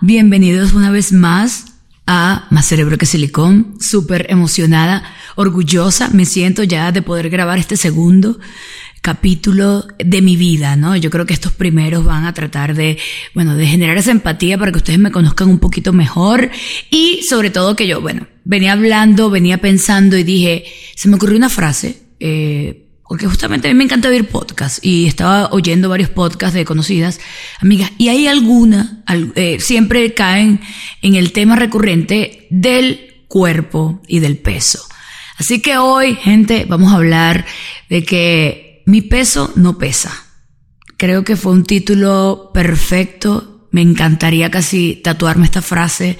[0.00, 1.66] bienvenidos una vez más
[2.04, 3.76] a Más Cerebro que Silicón.
[3.78, 5.04] Súper emocionada,
[5.36, 8.40] orgullosa me siento ya de poder grabar este segundo
[9.02, 10.96] capítulo de mi vida, ¿no?
[10.96, 12.98] Yo creo que estos primeros van a tratar de,
[13.32, 16.50] bueno, de generar esa empatía para que ustedes me conozcan un poquito mejor
[16.90, 20.64] y sobre todo que yo, bueno, venía hablando, venía pensando y dije,
[20.96, 25.08] se me ocurrió una frase, eh, porque justamente a mí me encanta oír podcasts y
[25.08, 27.18] estaba oyendo varios podcasts de conocidas
[27.60, 29.02] amigas y hay alguna,
[29.34, 30.60] eh, siempre caen
[31.02, 34.86] en el tema recurrente del cuerpo y del peso.
[35.38, 37.46] Así que hoy, gente, vamos a hablar
[37.88, 40.12] de que mi peso no pesa.
[40.96, 43.59] Creo que fue un título perfecto.
[43.70, 46.18] Me encantaría casi tatuarme esta frase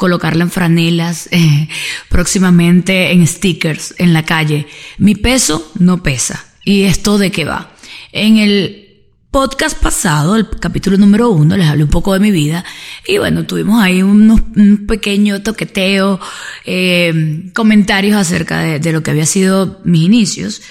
[0.00, 1.68] colocarla en franelas, eh,
[2.08, 4.66] próximamente en stickers en la calle.
[4.96, 6.46] Mi peso no pesa.
[6.64, 7.74] ¿Y esto de qué va?
[8.10, 8.86] En el
[9.30, 12.64] podcast pasado, el capítulo número uno, les hablé un poco de mi vida
[13.06, 16.18] y bueno, tuvimos ahí unos, un pequeño toqueteo,
[16.64, 20.62] eh, comentarios acerca de, de, lo que había sido mis inicios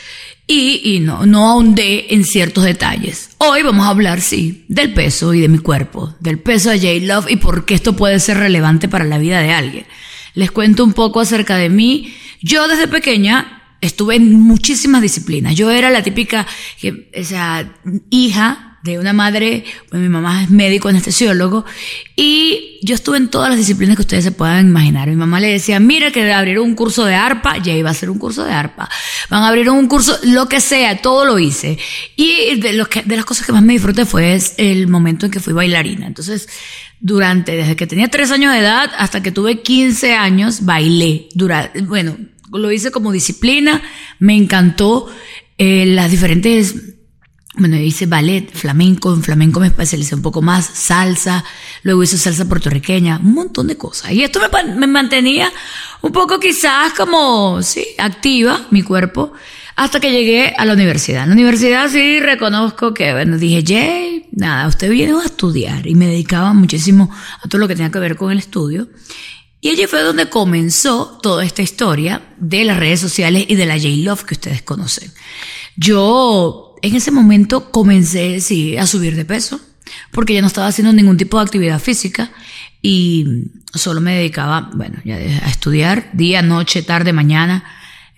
[0.52, 3.30] y, y no, no ahondé en ciertos detalles.
[3.38, 7.30] Hoy vamos a hablar, sí, del peso y de mi cuerpo, del peso de J-Love
[7.30, 9.86] y por qué esto puede ser relevante para la vida de alguien.
[10.34, 12.16] Les cuento un poco acerca de mí.
[12.42, 15.54] Yo desde pequeña estuve en muchísimas disciplinas.
[15.54, 16.48] Yo era la típica,
[17.16, 17.72] o sea,
[18.10, 21.66] hija de una madre, pues mi mamá es médico anestesiólogo,
[22.16, 25.08] y yo estuve en todas las disciplinas que ustedes se puedan imaginar.
[25.10, 28.10] Mi mamá le decía, mira que abrieron un curso de arpa, ya iba a ser
[28.10, 28.90] un curso de arpa.
[29.30, 31.78] Van a abrir un curso, lo que sea, todo lo hice.
[32.16, 35.32] Y de, lo que, de las cosas que más me disfruté fue el momento en
[35.32, 36.08] que fui bailarina.
[36.08, 36.48] Entonces,
[37.00, 41.28] durante, desde que tenía tres años de edad hasta que tuve 15 años, bailé.
[41.34, 42.18] Durante, bueno,
[42.52, 43.82] lo hice como disciplina,
[44.20, 45.08] me encantó
[45.58, 46.99] eh, las diferentes
[47.60, 51.44] bueno, hice ballet, flamenco, en flamenco me especialicé un poco más, salsa,
[51.84, 54.12] luego hice salsa puertorriqueña, un montón de cosas.
[54.12, 55.52] Y esto me, me mantenía
[56.02, 59.34] un poco quizás como, sí, activa mi cuerpo,
[59.76, 61.24] hasta que llegué a la universidad.
[61.24, 65.96] En la universidad sí reconozco que, bueno, dije, Jay, nada, usted viene a estudiar y
[65.96, 67.10] me dedicaba muchísimo
[67.42, 68.90] a todo lo que tenía que ver con el estudio.
[69.62, 73.76] Y allí fue donde comenzó toda esta historia de las redes sociales y de la
[73.76, 75.12] J-Love que ustedes conocen.
[75.76, 79.60] Yo en ese momento comencé sí, a subir de peso
[80.12, 82.32] porque ya no estaba haciendo ningún tipo de actividad física
[82.82, 87.64] y solo me dedicaba, bueno, ya a estudiar día, noche, tarde, mañana.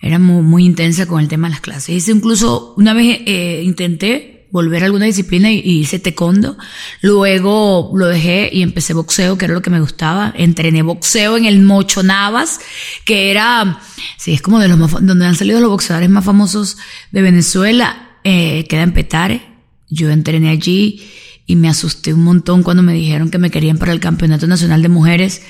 [0.00, 1.90] Era muy, muy intensa con el tema de las clases.
[1.90, 6.58] Hice incluso, una vez eh, intenté volver a alguna disciplina y, hice taekwondo.
[7.00, 10.32] Luego lo dejé y empecé boxeo, que era lo que me gustaba.
[10.36, 12.60] Entrené boxeo en el Mocho Navas,
[13.04, 13.80] que era,
[14.18, 16.76] sí, es como de los donde han salido los boxeadores más famosos
[17.12, 18.11] de Venezuela.
[18.24, 19.42] Eh, queda en Petare.
[19.88, 21.02] Yo entrené allí
[21.46, 24.82] y me asusté un montón cuando me dijeron que me querían para el Campeonato Nacional
[24.82, 25.42] de Mujeres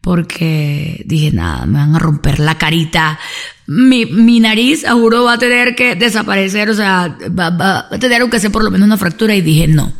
[0.00, 3.18] porque dije, nada, me van a romper la carita.
[3.66, 8.40] Mi, mi nariz, juro, va a tener que desaparecer, o sea, va, a tener que
[8.40, 9.92] ser por lo menos una fractura y dije, no.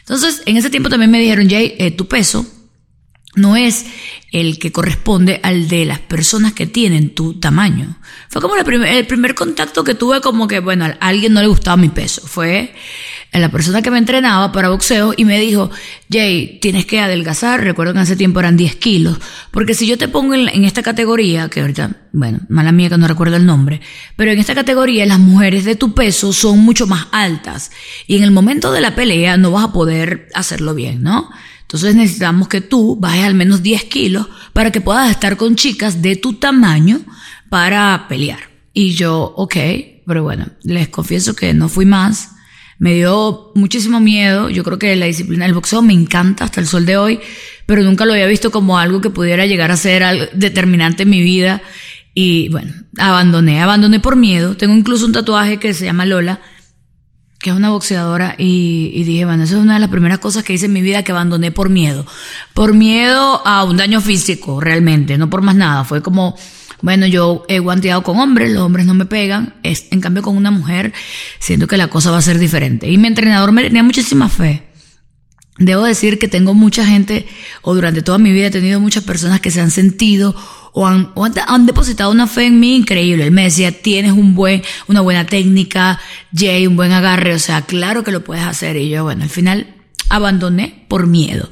[0.00, 2.46] Entonces, en ese tiempo también me dijeron, Jay, eh, tu peso
[3.34, 3.86] no es
[4.30, 7.96] el que corresponde al de las personas que tienen tu tamaño.
[8.28, 11.76] Fue como el primer, contacto que tuve como que, bueno, a alguien no le gustaba
[11.76, 12.22] mi peso.
[12.26, 12.74] Fue
[13.32, 15.70] la persona que me entrenaba para boxeo y me dijo,
[16.10, 17.62] Jay, tienes que adelgazar.
[17.62, 19.18] Recuerdo que en ese tiempo eran 10 kilos.
[19.50, 23.08] Porque si yo te pongo en, esta categoría, que ahorita, bueno, mala mía que no
[23.08, 23.80] recuerdo el nombre,
[24.16, 27.70] pero en esta categoría las mujeres de tu peso son mucho más altas.
[28.06, 31.30] Y en el momento de la pelea no vas a poder hacerlo bien, ¿no?
[31.62, 36.02] Entonces necesitamos que tú bajes al menos 10 kilos para que puedas estar con chicas
[36.02, 37.00] de tu tamaño
[37.48, 38.50] para pelear.
[38.74, 39.56] Y yo, ok,
[40.06, 42.30] pero bueno, les confieso que no fui más
[42.82, 44.50] me dio muchísimo miedo.
[44.50, 47.20] Yo creo que la disciplina del boxeo me encanta hasta el sol de hoy,
[47.64, 51.10] pero nunca lo había visto como algo que pudiera llegar a ser algo determinante en
[51.10, 51.62] mi vida.
[52.12, 54.56] Y bueno, abandoné, abandoné por miedo.
[54.56, 56.40] Tengo incluso un tatuaje que se llama Lola,
[57.42, 60.44] que es una boxeadora, y, y, dije, bueno, eso es una de las primeras cosas
[60.44, 62.06] que hice en mi vida que abandoné por miedo.
[62.54, 65.84] Por miedo a un daño físico, realmente, no por más nada.
[65.84, 66.36] Fue como
[66.82, 69.54] bueno, yo he guanteado con hombres, los hombres no me pegan.
[69.62, 70.92] Es, en cambio, con una mujer,
[71.38, 72.90] siento que la cosa va a ser diferente.
[72.90, 74.64] Y mi entrenador me tenía muchísima fe.
[75.58, 77.26] Debo decir que tengo mucha gente,
[77.62, 80.34] o durante toda mi vida he tenido muchas personas que se han sentido
[80.72, 81.12] o han,
[81.46, 83.24] han, depositado una fe en mí increíble.
[83.24, 86.00] Él me decía, tienes un buen, una buena técnica,
[86.34, 88.76] Jay, un buen agarre, o sea, claro que lo puedes hacer.
[88.76, 89.74] Y yo, bueno, al final
[90.08, 91.50] abandoné por miedo.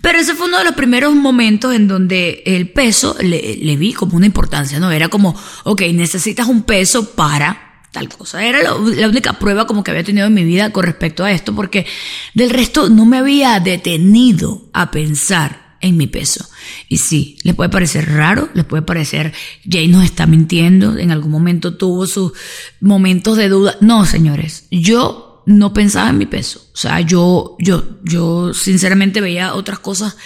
[0.00, 4.16] Pero ese fue uno de los primeros momentos en donde el peso le, vi como
[4.16, 4.90] una importancia, ¿no?
[4.90, 5.34] Era como,
[5.64, 8.44] ok, necesitas un peso para tal cosa.
[8.44, 11.54] Era la única prueba como que había tenido en mi vida con respecto a esto,
[11.54, 11.86] porque
[12.34, 16.48] del resto no me había detenido a pensar en mi peso.
[16.88, 19.34] Y sí, le puede parecer raro, le puede parecer,
[19.68, 22.32] Jay nos está mintiendo, en algún momento tuvo sus
[22.80, 23.76] momentos de duda.
[23.80, 26.70] No, señores, yo no pensaba en mi peso.
[26.72, 30.16] O sea, yo, yo, yo sinceramente veía otras cosas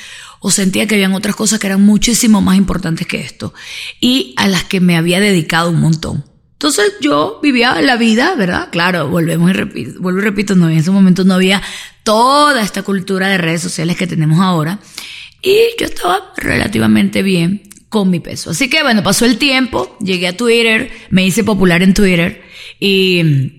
[0.41, 3.55] o sentía que habían otras cosas que eran muchísimo más importantes que esto
[4.00, 6.25] y a las que me había dedicado un montón.
[6.53, 8.69] Entonces yo vivía la vida, ¿verdad?
[8.70, 11.62] Claro, volvemos y repito, vuelvo y repito, no, en ese momento no había
[12.03, 14.79] toda esta cultura de redes sociales que tenemos ahora
[15.46, 18.50] y yo estaba relativamente bien con mi peso.
[18.50, 22.43] Así que bueno, pasó el tiempo, llegué a Twitter, me hice popular en Twitter
[22.81, 23.56] y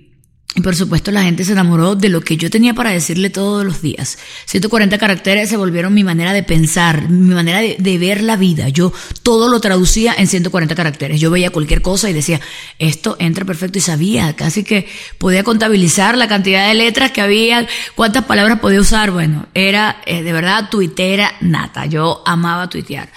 [0.58, 3.64] y por supuesto la gente se enamoró de lo que yo tenía para decirle todos
[3.64, 4.18] los días.
[4.46, 8.68] 140 caracteres se volvieron mi manera de pensar, mi manera de, ver la vida.
[8.70, 11.22] Yo todo lo traducía en 140 caracteres.
[11.22, 12.42] Yo veía cualquier cosa y decía,
[12.80, 14.88] esto entra perfecto y sabía, casi que
[15.20, 19.12] podía contabilizar la cantidad de letras que había, cuántas palabras podía usar.
[19.12, 21.86] Bueno, era eh, de verdad tuitera nata.
[21.86, 23.12] Yo amaba tuitear.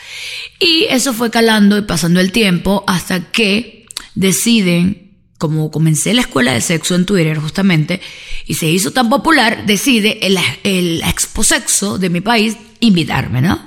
[0.58, 5.09] Y eso fue calando y pasando el tiempo hasta que deciden
[5.40, 8.02] como comencé la escuela de sexo en Twitter justamente,
[8.46, 13.58] y se hizo tan popular, decide el, el exposexo de mi país invitarme, ¿no?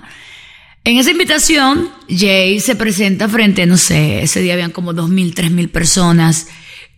[0.83, 5.71] En esa invitación, Jay se presenta frente, no sé, ese día habían como 2.000, 3.000
[5.71, 6.47] personas.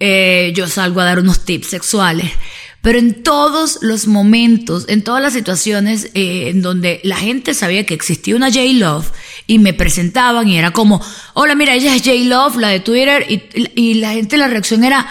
[0.01, 2.30] Eh, yo salgo a dar unos tips sexuales.
[2.86, 7.84] Pero en todos los momentos, en todas las situaciones eh, en donde la gente sabía
[7.84, 9.12] que existía una J Love
[9.48, 11.04] y me presentaban y era como,
[11.34, 15.10] hola, mira, ella es J Love, la de Twitter, y, la gente, la reacción era,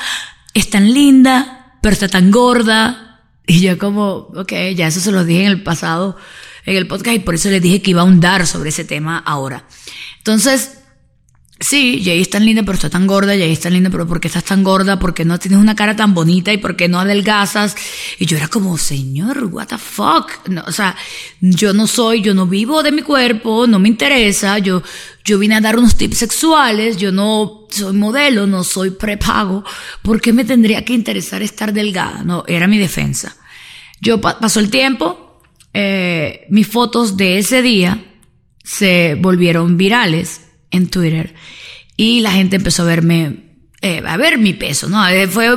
[0.55, 3.25] es tan linda, pero está tan gorda.
[3.45, 6.17] Y yo como, ok, ya eso se lo dije en el pasado,
[6.67, 9.19] en el podcast, y por eso les dije que iba a ahondar sobre ese tema
[9.19, 9.65] ahora.
[10.19, 10.79] Entonces,
[11.61, 13.33] Sí, Jay es tan linda, pero está tan gorda.
[13.33, 14.99] Jay es tan linda, pero ¿por qué estás tan gorda?
[14.99, 16.53] ¿Por qué no tienes una cara tan bonita?
[16.53, 17.77] ¿Y por qué no adelgazas?
[18.19, 20.31] Y yo era como, señor, what the fuck?
[20.67, 20.97] o sea,
[21.41, 24.59] yo no soy, yo no vivo de mi cuerpo, no me interesa.
[24.59, 24.83] Yo,
[25.25, 26.97] yo vine a dar unos tips sexuales.
[26.97, 29.65] Yo no soy modelo, no soy prepago.
[30.03, 32.25] ¿Por qué me tendría que interesar estar delgada?
[32.25, 33.37] No, era mi defensa.
[34.01, 35.41] Yo pasó el tiempo,
[35.73, 38.05] eh, mis fotos de ese día
[38.63, 40.44] se volvieron virales
[40.75, 41.35] en Twitter
[41.97, 43.45] y la gente empezó a verme,
[43.81, 45.07] eh, a ver mi peso, ¿no?
[45.09, 45.49] Eh, fue,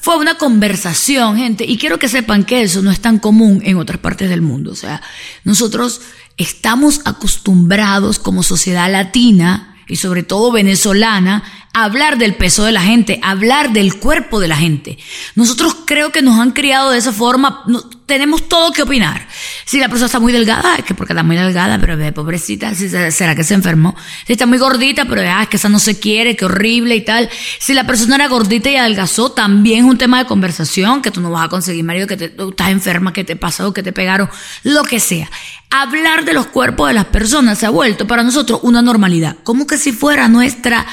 [0.00, 3.76] fue una conversación, gente, y quiero que sepan que eso no es tan común en
[3.76, 4.72] otras partes del mundo.
[4.72, 5.02] O sea,
[5.44, 6.00] nosotros
[6.36, 13.18] estamos acostumbrados como sociedad latina y sobre todo venezolana hablar del peso de la gente,
[13.22, 14.98] hablar del cuerpo de la gente.
[15.34, 17.64] Nosotros creo que nos han criado de esa forma,
[18.06, 19.26] tenemos todo que opinar.
[19.64, 22.74] Si la persona está muy delgada, es que porque está muy delgada, pero ve, pobrecita,
[22.74, 23.96] será que se enfermó.
[24.26, 27.00] Si está muy gordita, pero ah, es que esa no se quiere, qué horrible y
[27.04, 27.30] tal.
[27.58, 31.22] Si la persona era gordita y adelgazó, también es un tema de conversación, que tú
[31.22, 34.28] no vas a conseguir marido, que te, estás enferma, que te pasó, que te pegaron,
[34.62, 35.30] lo que sea.
[35.70, 39.66] Hablar de los cuerpos de las personas se ha vuelto para nosotros una normalidad, como
[39.66, 40.86] que si fuera nuestra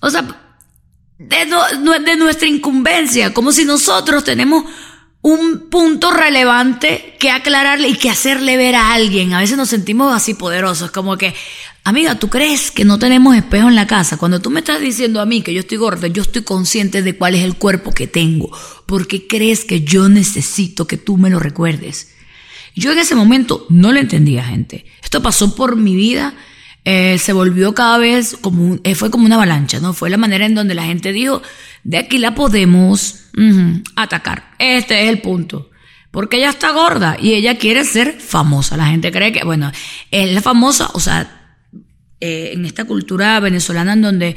[0.00, 0.56] o sea,
[1.18, 1.46] de,
[2.04, 4.64] de nuestra incumbencia, como si nosotros tenemos
[5.22, 9.34] un punto relevante que aclararle y que hacerle ver a alguien.
[9.34, 11.34] A veces nos sentimos así poderosos, como que,
[11.84, 14.16] amiga, ¿tú crees que no tenemos espejo en la casa?
[14.16, 17.16] Cuando tú me estás diciendo a mí que yo estoy gorda, yo estoy consciente de
[17.16, 18.50] cuál es el cuerpo que tengo.
[18.86, 22.14] porque crees que yo necesito que tú me lo recuerdes?
[22.74, 24.84] Yo en ese momento no lo entendía, gente.
[25.02, 26.34] Esto pasó por mi vida
[26.84, 29.92] eh, se volvió cada vez como, eh, fue como una avalancha, ¿no?
[29.92, 31.42] Fue la manera en donde la gente dijo,
[31.84, 33.16] de aquí la podemos
[33.96, 34.50] atacar.
[34.58, 35.70] Este es el punto.
[36.10, 38.76] Porque ella está gorda y ella quiere ser famosa.
[38.76, 39.70] La gente cree que, bueno,
[40.10, 41.56] es la famosa, o sea,
[42.20, 44.36] eh, en esta cultura venezolana en donde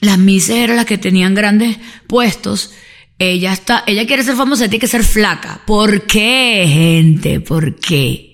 [0.00, 2.72] las mises eran las que tenían grandes puestos,
[3.18, 5.60] ella está, ella quiere ser famosa, tiene que ser flaca.
[5.66, 7.40] ¿Por qué, gente?
[7.40, 8.25] ¿Por qué?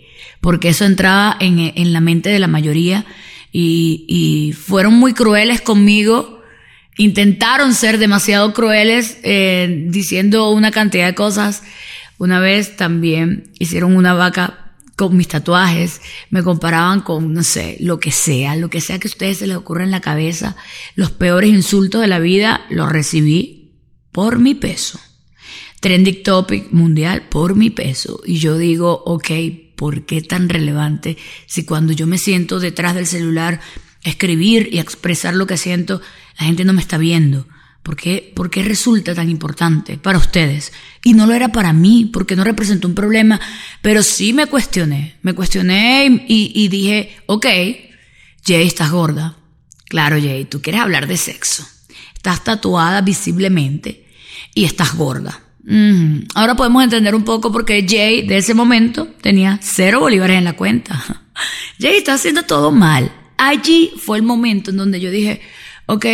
[0.42, 3.06] Porque eso entraba en, la mente de la mayoría
[3.52, 6.42] y, fueron muy crueles conmigo.
[6.98, 11.62] Intentaron ser demasiado crueles eh, diciendo una cantidad de cosas.
[12.18, 18.00] Una vez también hicieron una vaca con mis tatuajes, me comparaban con, no sé, lo
[18.00, 20.56] que sea, lo que sea que a ustedes se les ocurra en la cabeza,
[20.96, 23.70] los peores insultos de la vida los recibí
[24.10, 25.00] por mi peso.
[25.80, 28.20] Trending topic mundial por mi peso.
[28.24, 29.30] Y yo digo, ok,
[29.82, 33.60] ¿Por qué tan relevante si cuando yo me siento detrás del celular
[34.04, 36.00] escribir y expresar lo que siento,
[36.38, 37.48] la gente no me está viendo?
[37.82, 40.72] ¿Por qué, ¿Por qué resulta tan importante para ustedes?
[41.02, 43.40] Y no lo era para mí, porque no representó un problema,
[43.80, 45.16] pero sí me cuestioné.
[45.22, 47.46] Me cuestioné y, y dije, ok,
[48.46, 49.36] Jay, estás gorda.
[49.88, 51.66] Claro, Jay, tú quieres hablar de sexo.
[52.14, 54.06] estás tatuada visiblemente
[54.54, 55.42] y estás gorda.
[56.34, 60.44] Ahora podemos entender un poco por qué Jay de ese momento tenía cero bolívares en
[60.44, 61.02] la cuenta.
[61.78, 63.12] Jay está haciendo todo mal.
[63.36, 65.40] Allí fue el momento en donde yo dije,
[65.86, 66.06] ok,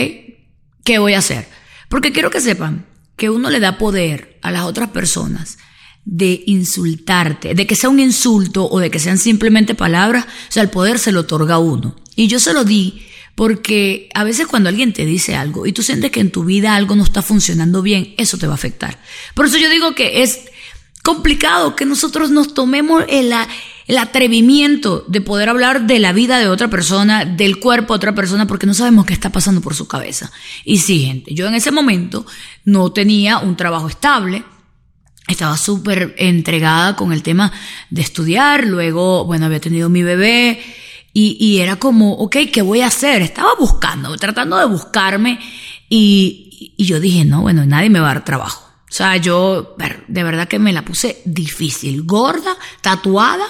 [0.85, 1.49] ¿qué voy a hacer?
[1.89, 2.87] Porque quiero que sepan
[3.17, 5.59] que uno le da poder a las otras personas
[6.05, 10.63] de insultarte, de que sea un insulto o de que sean simplemente palabras, o sea,
[10.63, 11.97] el poder se lo otorga a uno.
[12.17, 13.08] Y yo se lo di
[13.39, 16.75] porque a veces cuando alguien te dice algo y tú sientes que en tu vida
[16.75, 18.99] algo no está funcionando bien, eso te va a afectar.
[19.35, 20.47] Por eso yo digo que es
[21.05, 23.33] complicado que nosotros nos tomemos el,
[23.97, 28.49] atrevimiento de poder hablar de la vida de otra persona, del cuerpo de otra persona,
[28.49, 30.33] porque no sabemos qué está pasando por su cabeza.
[30.65, 32.27] Y sí, gente, yo en ese momento
[32.65, 34.43] no tenía un trabajo estable,
[35.29, 37.53] estaba súper entregada con el tema
[37.89, 40.61] de estudiar, luego, bueno, había tenido mi bebé
[41.13, 43.23] y, era como, ok, ¿qué voy a hacer?
[43.23, 45.41] Estaba buscando, tratando de buscarme
[45.89, 48.69] y, y yo dije, no, bueno, nadie me va a dar trabajo.
[48.89, 53.47] O sea, yo de verdad que me la puse difícil, gorda, tatuada,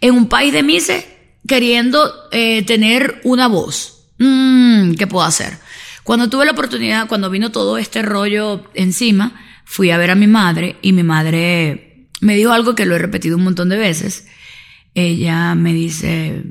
[0.00, 1.04] en un país de mises,
[1.46, 4.10] queriendo eh, tener una voz.
[4.18, 5.58] Mm, ¿Qué puedo hacer?
[6.02, 10.26] Cuando tuve la oportunidad, cuando vino todo este rollo encima, fui a ver a mi
[10.26, 14.26] madre y mi madre me dijo algo que lo he repetido un montón de veces.
[14.94, 16.42] Ella me dice,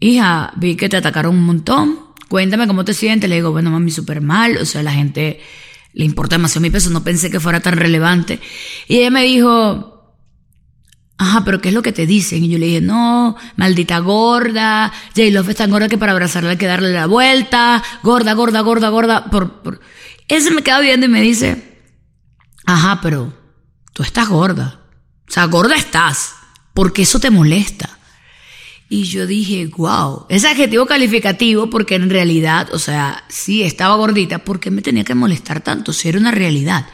[0.00, 3.30] hija, vi que te atacaron un montón, cuéntame cómo te sientes.
[3.30, 5.40] Le digo, bueno, mami, súper mal, o sea, la gente
[5.92, 8.40] le importa demasiado mi peso, no pensé que fuera tan relevante.
[8.88, 10.16] Y ella me dijo,
[11.18, 12.44] ajá, pero ¿qué es lo que te dicen?
[12.44, 16.56] Y yo le dije, no, maldita gorda, J-Love es tan gorda que para abrazarla hay
[16.56, 19.24] que darle la vuelta, gorda, gorda, gorda, gorda.
[19.26, 19.80] Por, por...
[20.28, 21.70] Ese me queda viendo y me dice,
[22.70, 23.32] Ajá, pero
[23.92, 24.80] tú estás gorda.
[25.28, 26.34] O sea, gorda estás.
[26.72, 27.98] Porque eso te molesta.
[28.92, 34.40] Y yo dije, wow, ese adjetivo calificativo, porque en realidad, o sea, sí estaba gordita,
[34.40, 35.92] ¿por qué me tenía que molestar tanto?
[35.92, 36.88] Si era una realidad.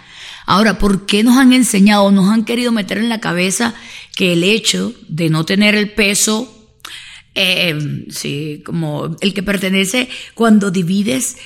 [0.45, 3.75] Ahora, ¿por qué nos han enseñado, nos han querido meter en la cabeza
[4.15, 6.71] que el hecho de no tener el peso,
[7.35, 11.39] eh, sí, como el que pertenece cuando divides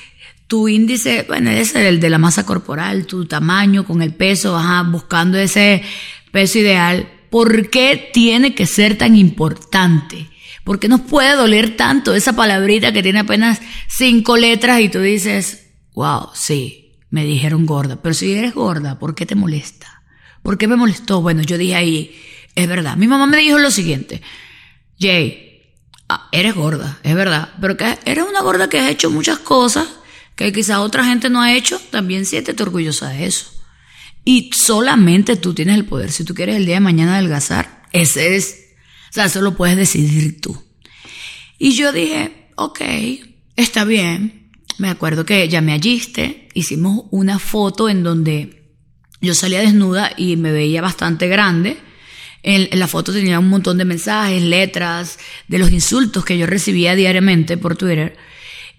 [0.49, 5.39] tu índice, bueno, es el de la masa corporal, tu tamaño con el peso, buscando
[5.39, 5.85] ese
[6.33, 10.27] peso ideal, ¿por qué tiene que ser tan importante?
[10.71, 15.01] ¿Por qué nos puede doler tanto esa palabrita que tiene apenas cinco letras y tú
[15.01, 20.05] dices, wow, sí, me dijeron gorda, pero si eres gorda, ¿por qué te molesta?
[20.45, 21.23] ¿Por qué me molestó?
[21.23, 22.17] Bueno, yo dije ahí,
[22.55, 22.97] es verdad.
[22.97, 24.23] Mi mamá me dijo lo siguiente,
[24.97, 25.75] Jay,
[26.09, 29.89] ah, eres gorda, es verdad, pero que eres una gorda que has hecho muchas cosas
[30.37, 33.61] que quizás otra gente no ha hecho, también siéntete orgullosa de eso.
[34.25, 36.13] Y solamente tú tienes el poder.
[36.13, 38.70] Si tú quieres el día de mañana adelgazar, ese es,
[39.11, 40.57] o sea, eso lo puedes decidir tú.
[41.59, 42.81] Y yo dije, ok,
[43.57, 44.51] está bien.
[44.79, 48.61] Me acuerdo que llamé a Giste, hicimos una foto en donde
[49.21, 51.77] yo salía desnuda y me veía bastante grande.
[52.43, 56.95] En, la foto tenía un montón de mensajes, letras, de los insultos que yo recibía
[56.95, 58.17] diariamente por Twitter.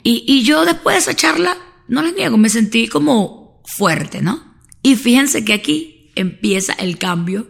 [0.04, 1.56] Y, yo después de esa charla,
[1.88, 4.56] no les niego, me sentí como fuerte, ¿no?
[4.82, 7.48] Y fíjense que aquí empieza el cambio,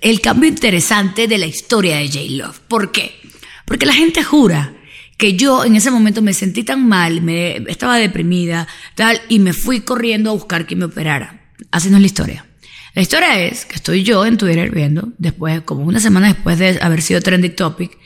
[0.00, 2.60] el cambio interesante de la historia de J-Love.
[2.60, 3.20] ¿Por qué?
[3.64, 4.74] Porque la gente jura
[5.16, 9.52] que yo en ese momento me sentí tan mal, me, estaba deprimida, tal, y me
[9.52, 11.52] fui corriendo a buscar que me operara.
[11.70, 12.46] Así no es la historia.
[12.94, 16.78] La historia es que estoy yo en Twitter viendo, después, como una semana después de
[16.80, 17.98] haber sido trending topic,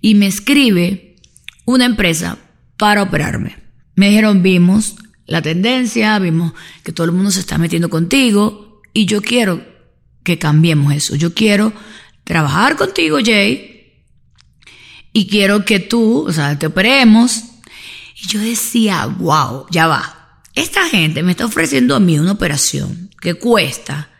[0.00, 1.16] y me escribe
[1.64, 2.38] una empresa
[2.76, 3.56] para operarme.
[3.94, 4.96] Me dijeron, vimos
[5.26, 9.71] la tendencia, vimos que todo el mundo se está metiendo contigo y yo quiero
[10.24, 11.16] que cambiemos eso.
[11.16, 11.72] Yo quiero
[12.24, 13.72] trabajar contigo, Jay,
[15.12, 17.44] y quiero que tú, o sea, te operemos.
[18.22, 20.40] Y yo decía, wow, ya va.
[20.54, 24.10] Esta gente me está ofreciendo a mí una operación que cuesta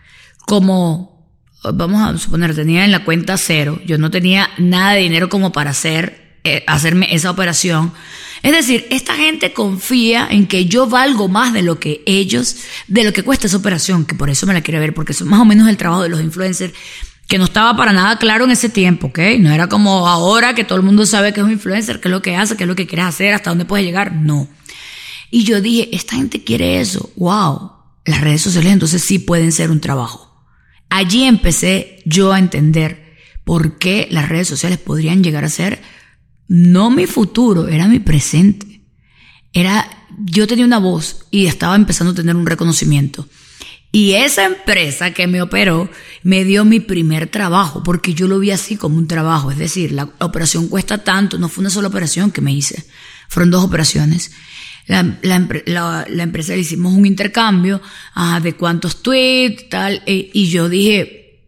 [0.47, 1.30] como,
[1.62, 3.80] vamos a suponer, tenía en la cuenta cero.
[3.87, 7.92] Yo no tenía nada de dinero como para hacer, eh, hacerme esa operación.
[8.42, 12.56] Es decir, esta gente confía en que yo valgo más de lo que ellos,
[12.88, 15.25] de lo que cuesta esa operación, que por eso me la quiere ver, porque eso
[15.25, 16.75] es más o menos el trabajo de los influencers,
[17.28, 19.18] que no estaba para nada claro en ese tiempo, ¿ok?
[19.38, 22.12] No era como ahora que todo el mundo sabe que es un influencer, qué es
[22.12, 24.12] lo que hace, qué es lo que quieres hacer, hasta dónde puedes llegar.
[24.12, 24.49] No.
[25.30, 27.11] Y yo dije, esta gente quiere eso.
[27.16, 27.72] ¡Wow!
[28.04, 30.44] Las redes sociales entonces sí pueden ser un trabajo.
[30.90, 35.80] Allí empecé yo a entender por qué las redes sociales podrían llegar a ser
[36.52, 38.82] no mi futuro, era mi presente.
[39.54, 43.26] Era, yo tenía una voz y estaba empezando a tener un reconocimiento.
[43.90, 45.88] Y esa empresa que me operó
[46.23, 49.50] me dio mi primer trabajo, porque yo lo vi así como un trabajo.
[49.50, 52.85] Es decir, la operación cuesta tanto, no fue una sola operación que me hice,
[53.30, 54.30] fueron dos operaciones.
[54.88, 57.80] la, la, empresa le hicimos un intercambio
[58.42, 61.47] de cuántos tweets, tal, e, y yo dije,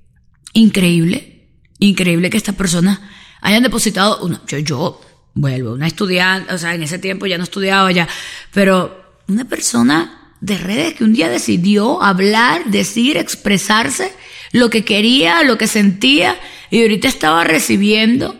[0.54, 3.00] increíble, increíble que estas personas
[3.44, 5.00] hayan depositado, una, yo, yo
[5.34, 8.08] vuelvo, una estudiante, o sea, en ese tiempo ya no estudiaba ya,
[8.52, 14.12] pero una persona de redes que un día decidió hablar, decir, expresarse
[14.52, 16.36] lo que quería, lo que sentía,
[16.70, 18.34] y ahorita estaba recibiendo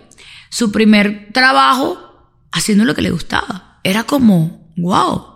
[0.49, 1.99] su primer trabajo
[2.50, 3.80] haciendo lo que le gustaba.
[3.84, 5.34] Era como, wow.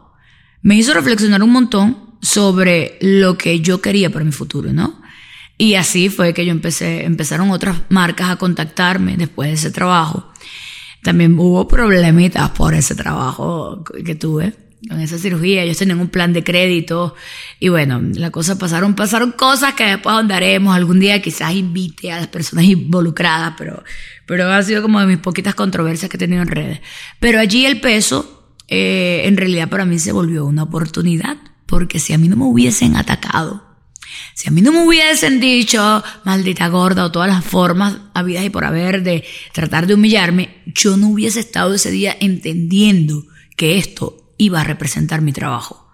[0.63, 5.03] Me hizo reflexionar un montón sobre lo que yo quería para mi futuro, ¿no?
[5.59, 10.31] Y así fue que yo empecé, empezaron otras marcas a contactarme después de ese trabajo.
[11.03, 14.55] También hubo problemitas por ese trabajo que tuve
[14.89, 15.65] con esa cirugía.
[15.65, 17.15] Ellos tenían un plan de crédito
[17.59, 20.77] y bueno, la cosa pasaron, pasaron cosas que después andaremos.
[20.77, 23.83] Algún día quizás invite a las personas involucradas, pero,
[24.27, 26.81] pero ha sido como de mis poquitas controversias que he tenido en redes.
[27.19, 31.37] Pero allí el peso, eh, en realidad para mí se volvió una oportunidad,
[31.67, 33.68] porque si a mí no me hubiesen atacado,
[34.35, 38.51] si a mí no me hubiesen dicho, maldita gorda, o todas las formas habidas y
[38.51, 43.25] por haber de tratar de humillarme, yo no hubiese estado ese día entendiendo
[43.57, 45.89] que esto iba a representar mi trabajo.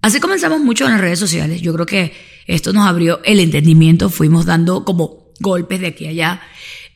[0.00, 1.62] Así comenzamos mucho en las redes sociales.
[1.62, 2.12] Yo creo que
[2.46, 6.42] esto nos abrió el entendimiento, fuimos dando como golpes de aquí a allá.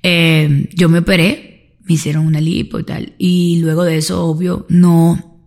[0.02, 3.14] Eh, yo me operé, me hicieron una lipo y tal.
[3.18, 5.40] Y luego de eso, obvio, no,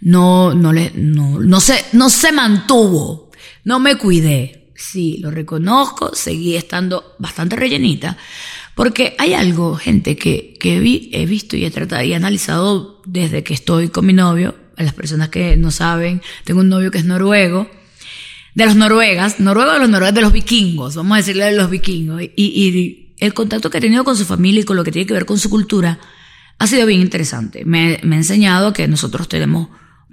[0.00, 3.29] no, no le, no, no se, no se mantuvo
[3.70, 4.72] no me cuidé.
[4.74, 8.16] Sí, lo reconozco, seguí estando bastante rellenita.
[8.74, 10.78] Porque hay algo, gente, que, que
[11.12, 14.56] he visto y he tratado y he analizado desde que estoy con mi novio.
[14.76, 17.70] A las personas que no saben, tengo un novio que es noruego.
[18.56, 21.70] De los noruegas, noruego de los noruegos, de los vikingos, vamos a decirle de los
[21.70, 22.22] vikingos.
[22.22, 25.06] Y, y el contacto que he tenido con su familia y con lo que tiene
[25.06, 26.00] que ver con su cultura
[26.58, 27.64] ha sido bien interesante.
[27.64, 29.68] Me, me ha enseñado que nosotros tenemos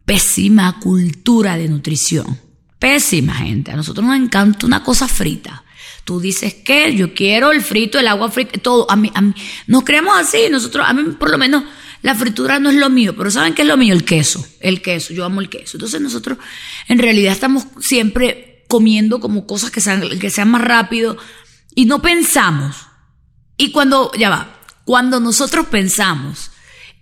[0.06, 2.47] pésima cultura de nutrición.
[2.80, 3.72] Pésima gente.
[3.72, 5.63] A nosotros nos encanta una cosa frita.
[6.04, 8.90] Tú dices que yo quiero el frito, el agua frita, todo.
[8.90, 9.34] A mí, a mí,
[9.68, 10.48] nos creemos así.
[10.50, 11.63] Nosotros, a mí por lo menos
[12.02, 13.94] la fritura no es lo mío, pero ¿saben qué es lo mío?
[13.94, 14.46] El queso.
[14.60, 15.13] El queso.
[15.13, 15.78] Yo amo el queso.
[15.78, 16.38] Entonces nosotros
[16.88, 21.18] en realidad estamos siempre comiendo como cosas que sean, que sean más rápido
[21.76, 22.88] y no pensamos.
[23.58, 26.52] Y cuando, ya va, cuando nosotros pensamos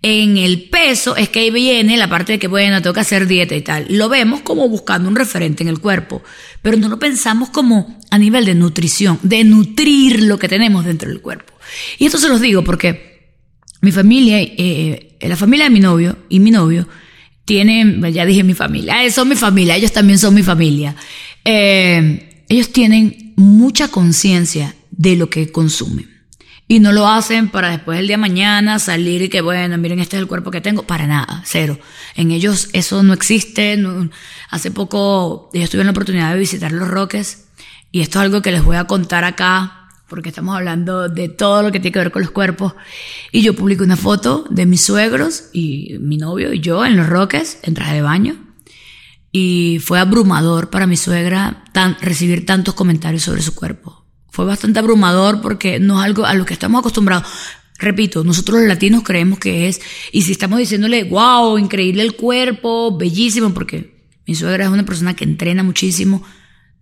[0.06, 3.56] en el peso es que ahí viene la parte de que, bueno, que hacer dieta
[3.56, 3.86] y tal.
[3.88, 6.22] Lo vemos como buscando un referente en el cuerpo,
[6.62, 11.08] pero no lo pensamos como a nivel de nutrición, de nutrir lo que tenemos dentro
[11.08, 11.52] del cuerpo.
[11.98, 13.32] Y esto se los digo porque
[13.80, 16.86] mi familia, eh, la familia de mi novio y mi novio
[17.44, 20.94] tienen, ya dije mi familia, eh, son mi familia, ellos también son mi familia.
[21.44, 26.15] Eh, ellos tienen mucha conciencia de lo que consumen.
[26.68, 30.00] Y no lo hacen para después del día de mañana salir y que, bueno, miren,
[30.00, 30.82] este es el cuerpo que tengo.
[30.82, 31.78] Para nada, cero.
[32.16, 33.80] En ellos eso no existe.
[34.50, 37.46] hace poco yo tuve la oportunidad de visitar los Roques
[37.92, 41.62] y esto es algo que les voy a contar acá porque estamos hablando de todo
[41.62, 42.74] lo que tiene que ver con los cuerpos.
[43.30, 47.08] Y yo publiqué una foto de mis suegros y mi novio y yo en los
[47.08, 48.36] Roques en traje de baño.
[49.30, 51.64] Y fue abrumador para mi suegra
[52.00, 54.05] recibir tantos comentarios sobre su cuerpo
[54.36, 57.26] fue bastante abrumador porque no es algo a lo que estamos acostumbrados.
[57.78, 59.80] Repito, nosotros los latinos creemos que es,
[60.12, 63.96] y si estamos diciéndole, wow, increíble el cuerpo, bellísimo, porque
[64.26, 66.22] mi suegra es una persona que entrena muchísimo.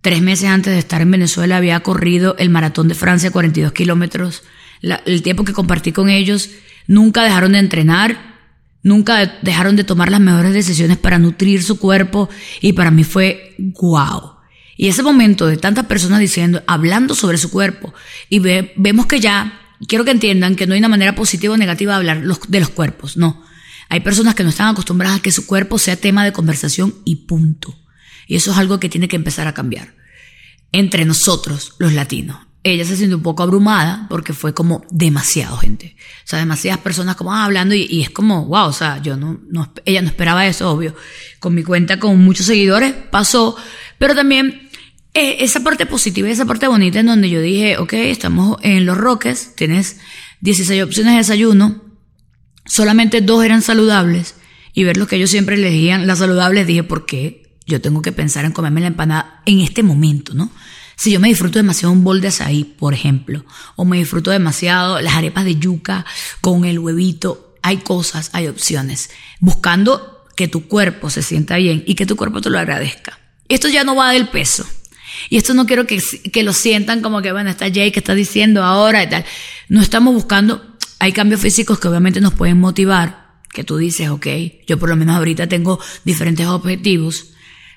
[0.01, 4.43] Tres meses antes de estar en Venezuela había corrido el maratón de Francia, 42 kilómetros.
[4.81, 6.49] el tiempo que compartí con ellos,
[6.87, 8.35] nunca dejaron de entrenar,
[8.83, 12.27] nunca dejaron de tomar las mejores decisiones para nutrir su cuerpo
[12.59, 14.34] y para mí fue wow.
[14.77, 17.93] Y ese momento de tantas personas diciendo, hablando sobre su cuerpo,
[18.29, 21.93] y vemos que ya, quiero que entiendan que no hay una manera positiva o negativa
[21.93, 23.43] de hablar de los cuerpos, no.
[23.89, 27.27] Hay personas que no están acostumbradas a que su cuerpo sea tema de conversación y
[27.27, 27.75] punto.
[28.27, 29.95] Y eso es algo que tiene que empezar a cambiar.
[30.71, 32.37] Entre nosotros, los latinos.
[32.63, 35.95] Ella se siente un poco abrumada porque fue como demasiado gente.
[35.99, 39.39] O sea, demasiadas personas como ah, hablando y, es como, wow, o sea, yo no,
[39.51, 40.95] no, ella no esperaba eso, obvio.
[41.39, 43.55] Con mi cuenta con muchos seguidores pasó,
[43.99, 44.64] pero también
[45.15, 48.85] eh, esa parte positiva y esa parte bonita en donde yo dije, ok, estamos en
[48.85, 49.97] Los Roques, tienes
[50.41, 51.81] 16 opciones de desayuno,
[52.65, 54.35] solamente dos eran saludables
[54.73, 58.11] y ver lo que ellos siempre elegían, las saludables, dije, ¿por qué yo tengo que
[58.11, 60.51] pensar en comerme la empanada en este momento, no?
[60.97, 63.45] Si yo me disfruto demasiado un bol de azaí, por ejemplo,
[63.77, 66.05] o me disfruto demasiado las arepas de yuca
[66.41, 71.95] con el huevito, hay cosas, hay opciones, buscando que tu cuerpo se sienta bien y
[71.95, 73.17] que tu cuerpo te lo agradezca.
[73.47, 74.65] Esto ya no va del peso.
[75.29, 76.01] Y esto no quiero que,
[76.31, 79.25] que lo sientan como que, bueno, está Jay que está diciendo ahora y tal.
[79.69, 84.27] No estamos buscando, hay cambios físicos que obviamente nos pueden motivar, que tú dices, ok,
[84.67, 87.33] yo por lo menos ahorita tengo diferentes objetivos,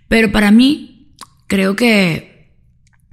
[0.09, 1.13] pero para mí
[1.47, 2.55] creo que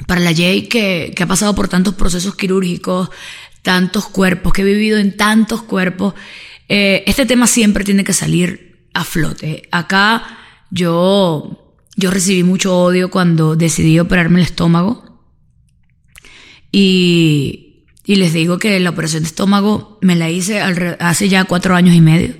[0.07, 3.09] para la Jay que, que ha pasado por tantos procesos quirúrgicos,
[3.61, 6.13] tantos cuerpos, que he vivido en tantos cuerpos,
[6.67, 9.67] eh, este tema siempre tiene que salir a flote.
[9.71, 11.64] Acá yo,
[11.95, 15.03] yo recibí mucho odio cuando decidí operarme el estómago.
[16.71, 21.75] Y, y les digo que la operación de estómago me la hice hace ya cuatro
[21.75, 22.35] años y medio.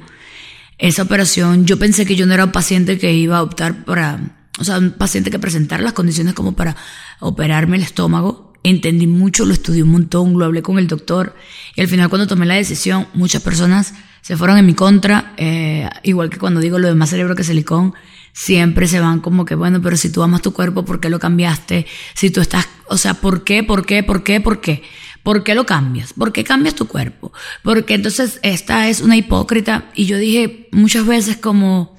[0.78, 4.50] Esa operación, yo pensé que yo no era un paciente que iba a optar para,
[4.60, 6.76] o sea, un paciente que presentara las condiciones como para
[7.22, 8.54] operarme el estómago.
[8.62, 11.36] Entendí mucho, lo estudié un montón, lo hablé con el doctor.
[11.76, 15.88] Y al final cuando tomé la decisión, muchas personas se fueron en mi contra, eh,
[16.04, 17.94] igual que cuando digo lo de más cerebro que silicón,
[18.36, 21.20] siempre se van como que, bueno, pero si tú amas tu cuerpo, ¿por qué lo
[21.20, 21.88] cambiaste?
[22.14, 23.64] Si tú estás, o sea, ¿por qué?
[23.64, 24.04] ¿Por qué?
[24.04, 24.42] ¿Por qué?
[24.42, 24.84] ¿Por qué?
[25.24, 26.12] ¿Por qué lo cambias?
[26.12, 27.32] ¿Por qué cambias tu cuerpo?
[27.64, 31.96] Porque entonces esta es una hipócrita y yo dije muchas veces como,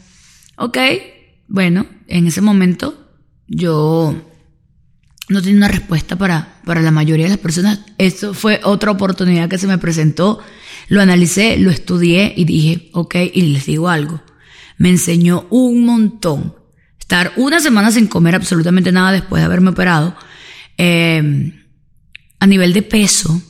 [0.59, 0.77] ok,
[1.49, 3.09] bueno, en ese momento
[3.49, 4.15] yo
[5.31, 7.81] no tenía una respuesta para, para la mayoría de las personas.
[7.97, 10.41] Esto fue otra oportunidad que se me presentó.
[10.89, 14.21] Lo analicé, lo estudié y dije, ok, y les digo algo.
[14.79, 16.55] Me enseñó un montón.
[16.99, 20.17] Estar una semana sin comer absolutamente nada después de haberme operado.
[20.77, 21.53] Eh,
[22.39, 23.41] a nivel de peso,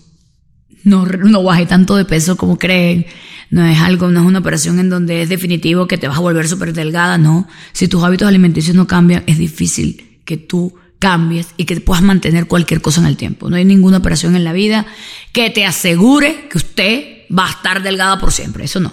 [0.85, 3.07] no, no bajé tanto de peso como creen.
[3.51, 6.21] No es algo, no es una operación en donde es definitivo que te vas a
[6.21, 7.49] volver súper delgada, no.
[7.73, 12.47] Si tus hábitos alimenticios no cambian, es difícil que tú cambies y que puedas mantener
[12.47, 13.51] cualquier cosa en el tiempo.
[13.51, 14.87] No hay ninguna operación en la vida
[15.33, 17.05] que te asegure que usted
[17.37, 18.65] va a estar delgada por siempre.
[18.65, 18.93] Eso no.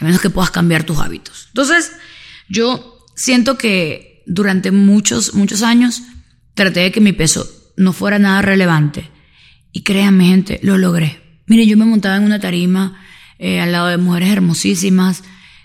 [0.00, 1.46] A menos que puedas cambiar tus hábitos.
[1.48, 1.92] Entonces,
[2.48, 6.02] yo siento que durante muchos, muchos años
[6.54, 9.10] traté de que mi peso no fuera nada relevante
[9.76, 11.20] y créanme, gente, lo logré.
[11.46, 12.98] Mire, yo me montaba en una tarima
[13.38, 15.22] eh, al lado de mujeres hermosísimas.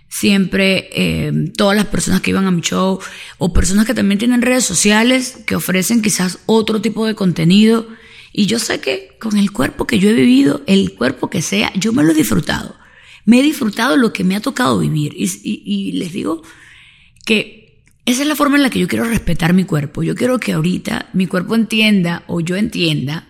[0.10, 3.00] Siempre eh, todas las personas que iban a mi show
[3.38, 7.88] o personas que también tienen redes sociales que ofrecen quizás otro tipo de contenido.
[8.34, 11.72] Y yo sé que con el cuerpo que yo he vivido, el cuerpo que sea,
[11.76, 12.76] yo me lo he disfrutado.
[13.26, 15.14] Me he disfrutado lo que me ha tocado vivir.
[15.16, 16.42] Y, les digo
[17.26, 20.04] que esa es la forma en la que yo quiero respetar mi cuerpo.
[20.04, 23.28] Yo quiero que ahorita mi cuerpo entienda o yo entienda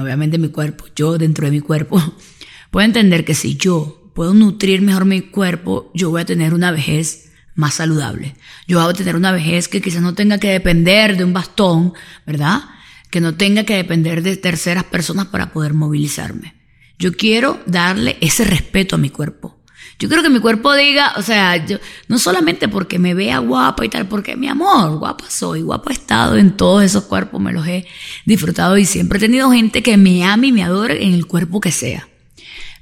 [0.00, 2.00] obviamente mi cuerpo, yo dentro de mi cuerpo,
[2.70, 6.70] puedo entender que si yo puedo nutrir mejor mi cuerpo, yo voy a tener una
[6.70, 8.34] vejez más saludable.
[8.66, 11.92] Yo voy a tener una vejez que quizás no tenga que depender de un bastón,
[12.26, 12.62] ¿verdad?
[13.10, 16.54] Que no tenga que depender de terceras personas para poder movilizarme.
[16.98, 19.62] Yo quiero darle ese respeto a mi cuerpo.
[19.98, 21.78] Yo quiero que mi cuerpo diga, o sea, yo,
[22.08, 25.94] no solamente porque me vea guapa y tal, porque mi amor, guapa soy, guapa he
[25.94, 27.86] estado en todos esos cuerpos, me los he
[28.24, 31.60] disfrutado y siempre he tenido gente que me ame y me adore en el cuerpo
[31.60, 32.08] que sea.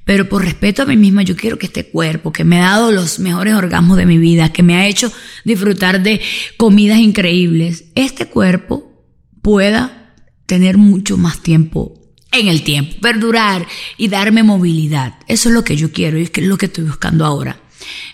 [0.07, 2.91] Pero por respeto a mí misma, yo quiero que este cuerpo, que me ha dado
[2.91, 5.13] los mejores orgasmos de mi vida, que me ha hecho
[5.45, 6.23] disfrutar de
[6.57, 9.05] comidas increíbles, este cuerpo
[9.43, 10.15] pueda
[10.47, 12.00] tener mucho más tiempo
[12.33, 13.67] en el tiempo, perdurar
[13.97, 15.15] y darme movilidad.
[15.27, 17.61] Eso es lo que yo quiero y es lo que estoy buscando ahora.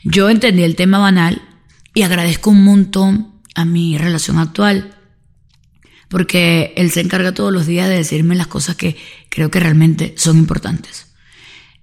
[0.05, 1.43] Yo entendí el tema banal
[1.95, 4.97] y agradezco un montón a mi relación actual
[6.09, 8.97] porque él se encarga todos los días de decirme las cosas que
[9.29, 11.09] creo que realmente son importantes.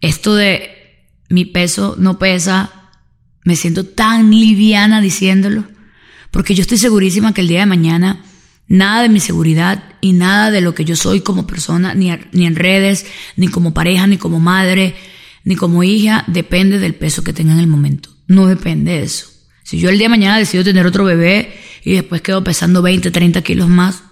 [0.01, 0.71] Esto de
[1.29, 2.91] mi peso no pesa,
[3.43, 5.65] me siento tan liviana diciéndolo,
[6.31, 8.23] porque yo estoy segurísima que el día de mañana
[8.67, 12.45] Nada de mi seguridad y nada de lo que yo soy como persona, ni, ni
[12.45, 14.95] en redes, ni como pareja, ni como madre,
[15.43, 18.09] ni como hija, depende del peso que tenga en el momento.
[18.27, 19.27] No depende de eso.
[19.63, 23.11] Si yo el día de mañana decido tener otro bebé y después quedo pesando 20,
[23.11, 24.03] 30 kilos más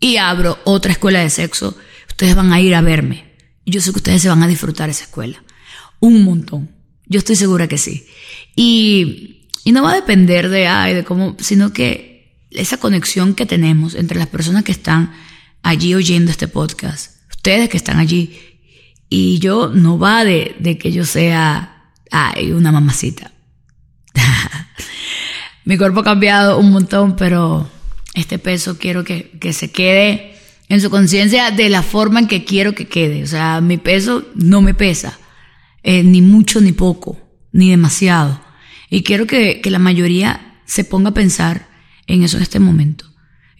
[0.00, 1.76] y abro otra escuela de sexo,
[2.08, 3.32] ustedes van a ir a verme.
[3.64, 5.42] Yo sé que ustedes se van a disfrutar esa escuela.
[6.00, 6.70] Un montón.
[7.06, 8.06] Yo estoy segura que sí.
[8.56, 12.11] Y, y no va a depender de, ay, de cómo, sino que
[12.54, 15.12] esa conexión que tenemos entre las personas que están
[15.62, 18.38] allí oyendo este podcast, ustedes que están allí,
[19.08, 23.32] y yo no va de, que yo sea ay, una mamacita.
[25.64, 27.68] Mi cuerpo ha cambiado un montón, pero
[28.14, 30.36] este peso quiero que, se quede
[30.68, 33.22] en su conciencia de la forma en que quiero que quede.
[33.22, 35.18] O sea, mi peso no me pesa,
[35.82, 37.18] eh, ni mucho ni poco,
[37.52, 38.40] ni demasiado.
[38.90, 41.71] Y quiero que, que la mayoría se ponga a pensar
[42.12, 43.06] en eso en este momento.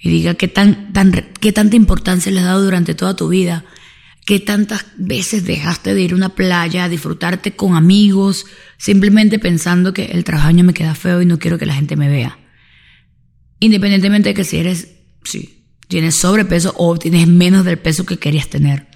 [0.01, 3.65] Y diga qué, tan, tan, qué tanta importancia le has dado durante toda tu vida.
[4.27, 8.47] Qué tantas veces dejaste de ir a una playa a disfrutarte con amigos,
[8.79, 12.09] simplemente pensando que el trabajo me queda feo y no quiero que la gente me
[12.09, 12.39] vea.
[13.59, 14.89] Independientemente de que si eres,
[15.25, 18.87] si tienes sobrepeso o tienes menos del peso que querías tener.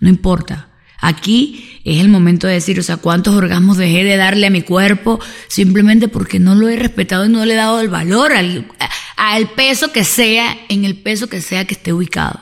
[0.00, 0.71] No importa.
[1.02, 4.62] Aquí es el momento de decir, o sea, cuántos orgasmos dejé de darle a mi
[4.62, 8.68] cuerpo simplemente porque no lo he respetado y no le he dado el valor al,
[9.16, 12.40] al peso que sea, en el peso que sea que esté ubicado.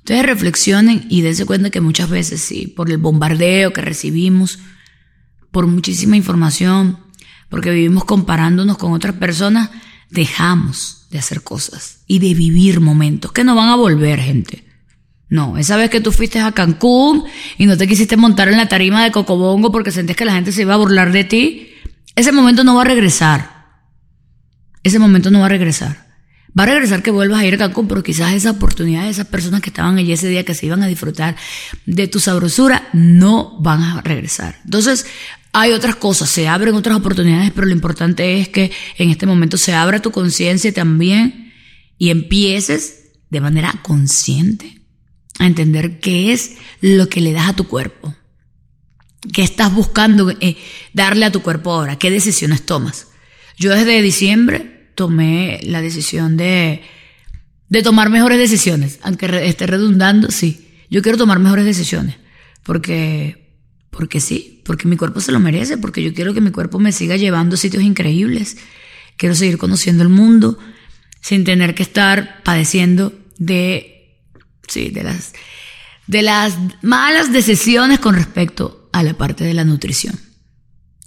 [0.00, 4.58] Entonces reflexionen y dense cuenta que muchas veces sí, por el bombardeo que recibimos,
[5.50, 6.98] por muchísima información,
[7.48, 9.70] porque vivimos comparándonos con otras personas,
[10.10, 14.67] dejamos de hacer cosas y de vivir momentos que no van a volver, gente.
[15.30, 17.24] No, esa vez que tú fuiste a Cancún
[17.58, 20.52] y no te quisiste montar en la tarima de Cocobongo porque sentías que la gente
[20.52, 21.68] se iba a burlar de ti,
[22.14, 23.58] ese momento no va a regresar.
[24.82, 26.08] Ese momento no va a regresar.
[26.58, 29.60] Va a regresar que vuelvas a ir a Cancún, pero quizás esa oportunidad esas personas
[29.60, 31.36] que estaban allí ese día que se iban a disfrutar
[31.84, 34.56] de tu sabrosura no van a regresar.
[34.64, 35.04] Entonces,
[35.52, 39.58] hay otras cosas, se abren otras oportunidades, pero lo importante es que en este momento
[39.58, 41.52] se abra tu conciencia también
[41.98, 44.78] y empieces de manera consciente
[45.38, 48.14] a entender qué es lo que le das a tu cuerpo.
[49.32, 50.56] ¿Qué estás buscando eh,
[50.92, 51.98] darle a tu cuerpo ahora?
[51.98, 53.08] ¿Qué decisiones tomas?
[53.56, 56.82] Yo desde diciembre tomé la decisión de,
[57.68, 60.66] de tomar mejores decisiones, aunque esté redundando, sí.
[60.90, 62.16] Yo quiero tomar mejores decisiones,
[62.62, 63.56] porque,
[63.90, 66.92] porque sí, porque mi cuerpo se lo merece, porque yo quiero que mi cuerpo me
[66.92, 68.56] siga llevando a sitios increíbles.
[69.16, 70.58] Quiero seguir conociendo el mundo
[71.20, 73.97] sin tener que estar padeciendo de
[74.68, 75.32] sí, de las,
[76.06, 80.18] de las malas decisiones con respecto a la parte de la nutrición.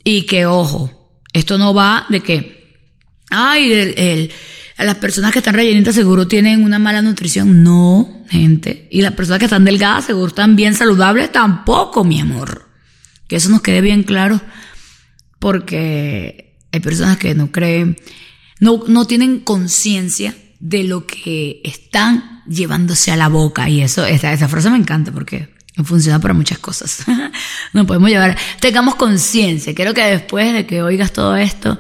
[0.04, 2.78] Y que, ojo, esto no va de que,
[3.30, 4.32] ay, el,
[4.78, 7.63] a las personas que están rellenitas seguro tienen una mala nutrición.
[7.63, 8.88] No, gente.
[8.91, 12.69] Y las personas que están delgadas seguro están bien saludables tampoco, mi amor.
[13.28, 14.41] Que eso nos quede bien claro.
[15.39, 17.97] Porque hay personas que no creen,
[18.60, 23.67] no, no tienen conciencia de lo que están llevándose a la boca.
[23.67, 25.50] Y eso, esa, esa frase me encanta porque
[25.84, 27.04] funciona para muchas cosas.
[27.74, 29.74] Nos podemos llevar, tengamos conciencia.
[29.74, 31.80] Quiero que después de que oigas todo esto,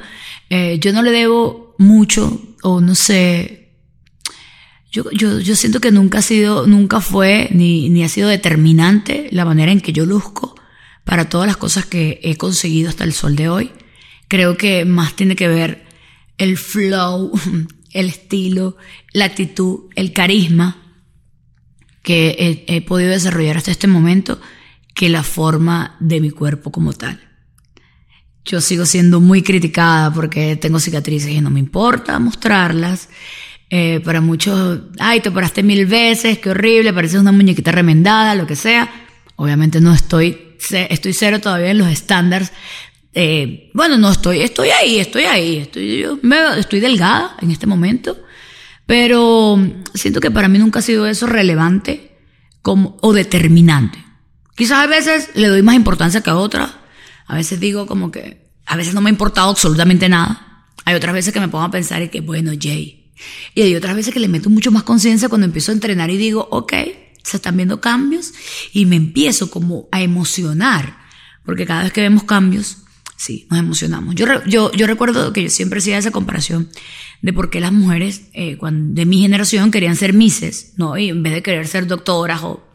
[0.49, 3.69] eh, yo no le debo mucho, o no sé,
[4.91, 9.29] yo, yo, yo, siento que nunca ha sido, nunca fue, ni, ni ha sido determinante
[9.31, 10.55] la manera en que yo luzco
[11.05, 13.71] para todas las cosas que he conseguido hasta el sol de hoy.
[14.27, 15.85] Creo que más tiene que ver
[16.37, 17.31] el flow
[17.93, 18.77] el estilo,
[19.13, 20.77] la actitud, el carisma
[22.03, 24.39] que he, podido desarrollar hasta este momento
[24.95, 27.19] que la forma de mi cuerpo como tal.
[28.43, 33.09] Yo sigo siendo muy criticada porque tengo cicatrices y no me importa mostrarlas.
[33.69, 38.47] Eh, para muchos, ay, te operaste mil veces, qué horrible, pareces una muñequita remendada, lo
[38.47, 38.89] que sea.
[39.35, 42.51] Obviamente no estoy, estoy cero todavía en los estándares
[43.13, 46.17] eh, bueno, no estoy, estoy ahí, estoy ahí, estoy, yo
[46.57, 48.17] estoy delgada en este momento,
[48.85, 49.59] pero
[49.93, 52.17] siento que para mí nunca ha sido eso relevante
[52.61, 54.03] como, o determinante.
[54.55, 56.71] Quizás a veces le doy más importancia que a otras,
[57.27, 61.13] a veces digo como que, a veces no me ha importado absolutamente nada, hay otras
[61.13, 63.11] veces que me pongo a pensar y que, bueno, Jay,
[63.53, 66.17] y hay otras veces que le meto mucho más conciencia cuando empiezo a entrenar y
[66.17, 66.73] digo, ok,
[67.23, 68.33] se están viendo cambios
[68.73, 70.97] y me empiezo como a emocionar,
[71.45, 72.77] porque cada vez que vemos cambios,
[73.21, 74.15] Sí, nos emocionamos.
[74.15, 76.69] Yo, yo, yo recuerdo que yo siempre hacía esa comparación
[77.21, 80.97] de por qué las mujeres eh, cuando, de mi generación querían ser mises, ¿no?
[80.97, 82.65] Y en vez de querer ser doctoras o...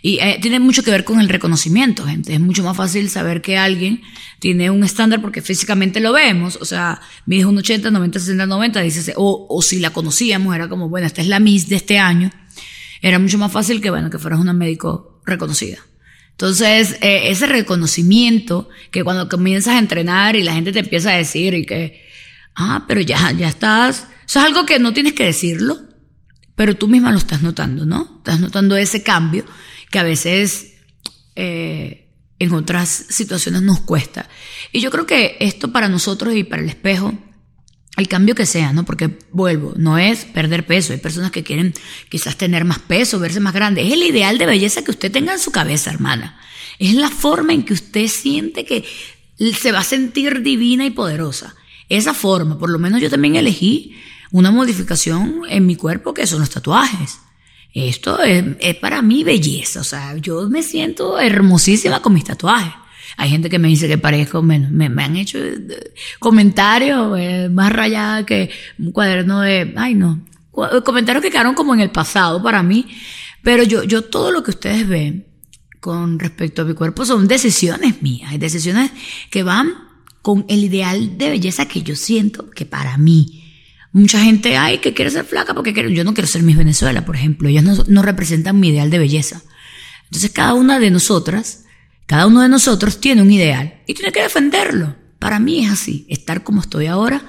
[0.00, 2.32] Y eh, tiene mucho que ver con el reconocimiento, gente.
[2.32, 4.00] Es mucho más fácil saber que alguien
[4.38, 6.60] tiene un estándar porque físicamente lo vemos.
[6.60, 10.68] O sea, mide un 80, 90, 60, 90, dices, o, o si la conocíamos, era
[10.68, 12.30] como, bueno, esta es la Miss de este año.
[13.02, 15.78] Era mucho más fácil que, bueno, que fueras una médico reconocida.
[16.38, 21.16] Entonces, eh, ese reconocimiento que cuando comienzas a entrenar y la gente te empieza a
[21.16, 22.06] decir y que,
[22.54, 25.80] ah, pero ya, ya estás, eso es algo que no tienes que decirlo,
[26.54, 28.18] pero tú misma lo estás notando, ¿no?
[28.18, 29.44] Estás notando ese cambio
[29.90, 30.74] que a veces
[31.34, 34.28] eh, en otras situaciones nos cuesta.
[34.70, 37.18] Y yo creo que esto para nosotros y para el espejo
[37.98, 38.84] el cambio que sea, ¿no?
[38.84, 40.92] Porque vuelvo, no es perder peso.
[40.92, 41.74] Hay personas que quieren
[42.08, 43.86] quizás tener más peso, verse más grande.
[43.86, 46.40] Es el ideal de belleza que usted tenga en su cabeza, hermana.
[46.78, 48.84] Es la forma en que usted siente que
[49.52, 51.56] se va a sentir divina y poderosa.
[51.88, 53.96] Esa forma, por lo menos yo también elegí
[54.30, 57.18] una modificación en mi cuerpo que son los tatuajes.
[57.74, 59.80] Esto es, es para mí belleza.
[59.80, 62.74] O sea, yo me siento hermosísima con mis tatuajes.
[63.16, 67.72] Hay gente que me dice que parezco, me, me, han hecho eh, comentarios eh, más
[67.72, 70.24] rayados que un cuaderno de, ay no,
[70.84, 72.86] comentarios que quedaron como en el pasado para mí,
[73.42, 75.26] pero yo, yo todo lo que ustedes ven
[75.80, 78.90] con respecto a mi cuerpo son decisiones mías, decisiones
[79.30, 79.72] que van
[80.22, 83.44] con el ideal de belleza que yo siento que para mí,
[83.92, 85.92] Mucha gente, ay, que quiere ser flaca porque quiere...
[85.92, 87.48] Yo no quiero ser Miss Venezuela, por ejemplo.
[87.48, 89.42] Ellos no, no representan mi ideal de belleza.
[90.04, 91.64] Entonces cada una de nosotras,
[92.08, 94.96] cada uno de nosotros tiene un ideal y tiene que defenderlo.
[95.18, 97.22] Para mí es así, estar como estoy ahora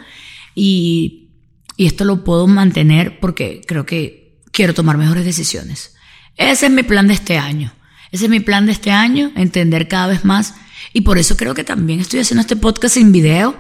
[0.56, 1.32] y,
[1.76, 5.96] y esto lo puedo mantener porque creo que quiero tomar mejores decisiones.
[6.38, 7.74] Ese es mi plan de este año.
[8.12, 10.56] Ese es mi plan de este año, entender cada vez más.
[10.94, 13.58] Y por eso creo que también estoy haciendo este podcast sin video,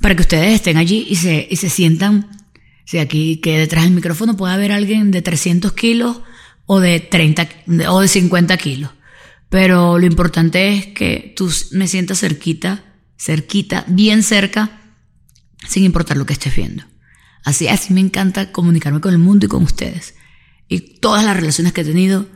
[0.00, 2.30] para que ustedes estén allí y se, y se sientan,
[2.84, 6.20] si aquí que detrás del micrófono puede haber alguien de 300 kilos
[6.66, 7.48] o de 30
[7.88, 8.92] o de 50 kilos.
[9.50, 12.84] Pero lo importante es que tú me sientas cerquita,
[13.18, 14.80] cerquita, bien cerca,
[15.68, 16.84] sin importar lo que estés viendo.
[17.44, 20.14] Así, así me encanta comunicarme con el mundo y con ustedes.
[20.68, 22.28] Y todas las relaciones que he tenido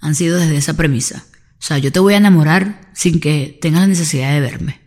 [0.00, 1.26] han sido desde esa premisa.
[1.62, 4.80] O sea, yo te voy a enamorar sin que tengas la necesidad de verme.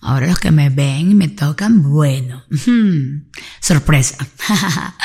[0.00, 2.44] Ahora los que me ven y me tocan, bueno,
[3.60, 4.16] sorpresa.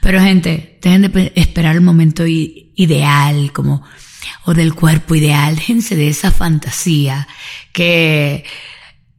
[0.00, 3.84] Pero gente, dejen de esperar el momento ideal, como,
[4.44, 7.28] o del cuerpo ideal, déjense de esa fantasía
[7.72, 8.44] que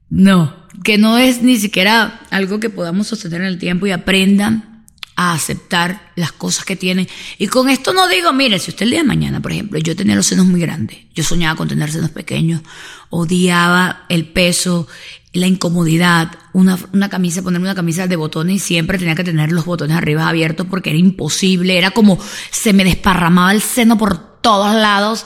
[0.09, 4.85] no, que no es ni siquiera algo que podamos sostener en el tiempo y aprendan
[5.15, 7.07] a aceptar las cosas que tienen.
[7.37, 9.95] Y con esto no digo, mire, si usted el día de mañana, por ejemplo, yo
[9.95, 12.61] tenía los senos muy grandes, yo soñaba con tener senos pequeños,
[13.09, 14.87] odiaba el peso,
[15.33, 19.51] la incomodidad, una, una camisa, ponerme una camisa de botones y siempre tenía que tener
[19.51, 22.19] los botones arriba abiertos porque era imposible, era como
[22.51, 25.25] se me desparramaba el seno por todos lados.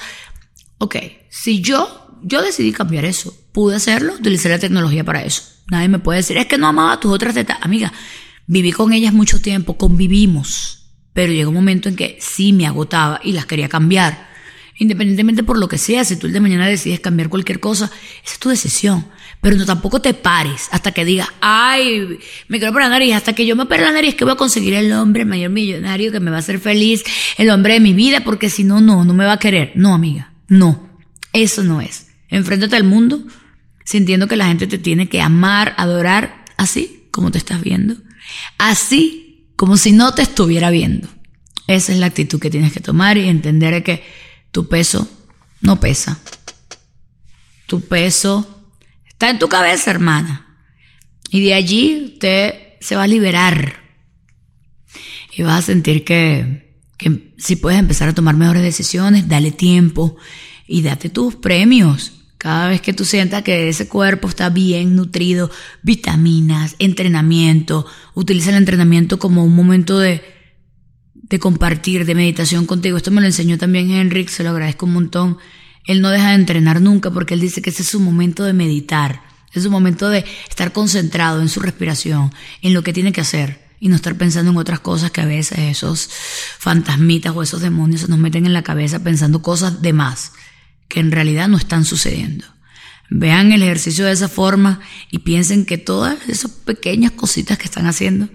[0.77, 0.95] Ok,
[1.29, 5.43] si yo, yo decidí cambiar eso, pude hacerlo, utilicé la tecnología para eso.
[5.69, 7.57] Nadie me puede decir, es que no amaba tus otras tetas.
[7.61, 7.91] Amiga,
[8.49, 13.19] Viví con ellas mucho tiempo, convivimos, pero llegó un momento en que sí me agotaba
[13.21, 14.29] y las quería cambiar.
[14.79, 17.91] Independientemente por lo que sea, si tú el de mañana decides cambiar cualquier cosa,
[18.23, 19.05] esa es tu decisión.
[19.41, 23.33] Pero no tampoco te pares hasta que digas, ay, me quiero operar la nariz, hasta
[23.33, 26.19] que yo me opere la nariz, que voy a conseguir el hombre, mayor millonario, que
[26.19, 27.03] me va a hacer feliz,
[27.37, 29.71] el hombre de mi vida, porque si no, no, no me va a querer.
[29.75, 30.89] No, amiga, no.
[31.33, 32.07] Eso no es.
[32.29, 33.23] Enfréntate al mundo
[33.85, 37.95] sintiendo que la gente te tiene que amar, adorar, así como te estás viendo
[38.57, 41.07] Así como si no te estuviera viendo.
[41.67, 44.03] Esa es la actitud que tienes que tomar y entender que
[44.51, 45.07] tu peso
[45.61, 46.19] no pesa.
[47.65, 48.56] Tu peso
[49.17, 50.45] está en tu cabeza, hermana.
[51.31, 53.81] Y de allí usted se va a liberar.
[55.35, 60.17] Y vas a sentir que, que si puedes empezar a tomar mejores decisiones, dale tiempo
[60.67, 62.13] y date tus premios.
[62.37, 65.49] Cada vez que tú sientas que ese cuerpo está bien nutrido,
[65.81, 70.21] vitaminas, entrenamiento, utiliza el entrenamiento como un momento de,
[71.15, 72.97] de compartir, de meditación contigo.
[72.97, 75.37] Esto me lo enseñó también Henrik, se lo agradezco un montón.
[75.87, 78.53] Él no deja de entrenar nunca porque él dice que ese es su momento de
[78.53, 79.23] meditar,
[79.53, 83.65] es su momento de estar concentrado en su respiración, en lo que tiene que hacer
[83.79, 86.09] y no estar pensando en otras cosas que a veces esos
[86.59, 90.33] fantasmitas o esos demonios se nos meten en la cabeza pensando cosas de más
[90.87, 92.45] que en realidad no están sucediendo.
[93.09, 97.87] Vean el ejercicio de esa forma y piensen que todas esas pequeñas cositas que están
[97.87, 98.27] haciendo,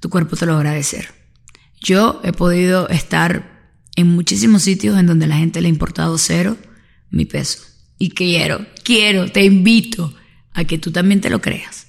[0.00, 1.14] tu cuerpo te lo va a agradecer.
[1.80, 6.58] Yo he podido estar en muchísimos sitios en donde la gente le ha importado cero
[7.10, 7.60] mi peso.
[7.98, 10.14] Y quiero, quiero, te invito
[10.52, 11.88] a que tú también te lo creas.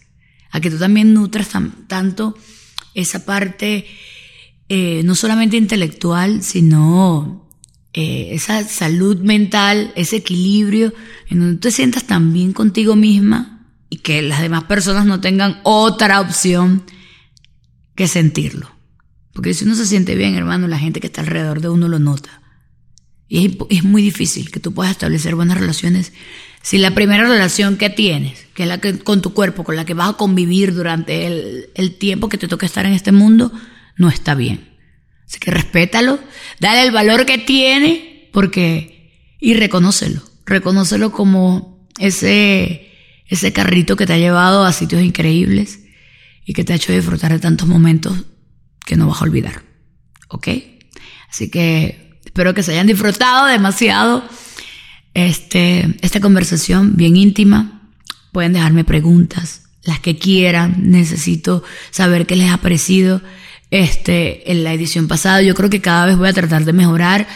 [0.51, 1.49] A que tú también nutras
[1.87, 2.37] tanto
[2.93, 3.85] esa parte,
[4.67, 7.49] eh, no solamente intelectual, sino
[7.93, 10.93] eh, esa salud mental, ese equilibrio,
[11.29, 15.59] en donde te sientas tan bien contigo misma y que las demás personas no tengan
[15.63, 16.83] otra opción
[17.95, 18.71] que sentirlo.
[19.33, 21.99] Porque si uno se siente bien, hermano, la gente que está alrededor de uno lo
[21.99, 22.40] nota.
[23.33, 26.11] Y es, muy difícil que tú puedas establecer buenas relaciones
[26.63, 29.85] si la primera relación que tienes, que es la que con tu cuerpo, con la
[29.85, 33.53] que vas a convivir durante el, el tiempo que te toca estar en este mundo,
[33.95, 34.75] no está bien.
[35.25, 36.19] Así que respétalo,
[36.59, 42.91] dale el valor que tiene, porque, y reconócelo, reconócelo como ese,
[43.27, 45.79] ese carrito que te ha llevado a sitios increíbles
[46.45, 48.25] y que te ha hecho disfrutar de tantos momentos
[48.85, 49.63] que no vas a olvidar.
[50.27, 50.49] ¿Ok?
[51.29, 52.00] Así que
[52.31, 54.23] espero que se hayan disfrutado demasiado
[55.13, 57.81] este, esta conversación bien íntima.
[58.31, 60.89] Pueden dejarme preguntas, las que quieran.
[60.89, 63.21] Necesito saber qué les ha parecido
[63.69, 65.41] este, en la edición pasada.
[65.41, 67.27] Yo creo que cada vez voy a tratar de mejorar,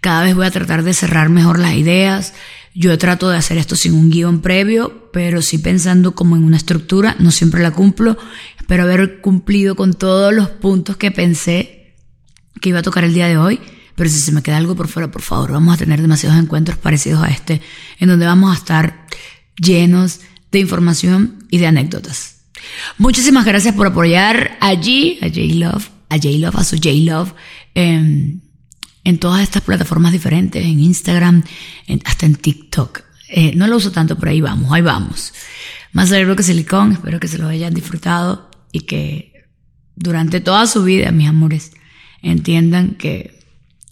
[0.00, 2.34] cada vez voy a tratar de cerrar mejor las ideas.
[2.76, 6.58] Yo trato de hacer esto sin un guion previo, pero sí pensando como en una
[6.58, 7.16] estructura.
[7.18, 8.16] No siempre la cumplo.
[8.56, 11.96] Espero haber cumplido con todos los puntos que pensé
[12.60, 13.60] que iba a tocar el día de hoy.
[13.94, 16.78] Pero si se me queda algo por fuera, por favor, vamos a tener demasiados encuentros
[16.78, 17.60] parecidos a este,
[17.98, 19.06] en donde vamos a estar
[19.56, 20.20] llenos
[20.50, 22.34] de información y de anécdotas.
[22.98, 27.34] Muchísimas gracias por apoyar allí, a J-Love, a J-Love, a su J-Love,
[27.74, 28.40] em,
[29.04, 31.44] en todas estas plataformas diferentes, en Instagram,
[32.04, 33.02] hasta en TikTok.
[33.28, 35.32] Eh, no lo uso tanto, pero ahí vamos, ahí vamos.
[35.92, 39.44] Más cerebro que silicón, espero que se lo hayan disfrutado y que
[39.94, 41.72] durante toda su vida, mis amores,
[42.22, 43.33] entiendan que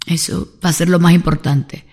[0.07, 1.85] eso va a ser lo más importante.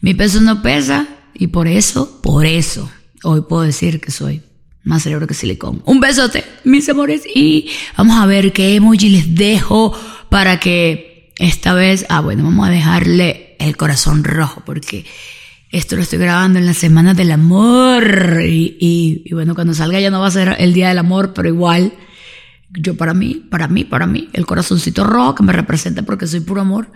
[0.00, 2.90] Mi peso no pesa y por eso, por eso,
[3.22, 4.42] hoy puedo decir que soy
[4.82, 5.82] más cerebro que silicón.
[5.84, 9.92] Un besote, mis amores, y vamos a ver qué emoji les dejo
[10.28, 15.04] para que esta vez, ah, bueno, vamos a dejarle el corazón rojo porque
[15.70, 20.20] esto lo estoy grabando en la semana del amor y, bueno, cuando salga ya no
[20.20, 21.92] va a ser el día del amor, pero igual,
[22.70, 26.40] yo para mí, para mí, para mí, el corazoncito rojo que me representa porque soy
[26.40, 26.90] puro amor,